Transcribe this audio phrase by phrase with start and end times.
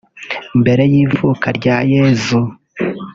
[0.61, 2.39] Mbere y’ivuka arya Yezu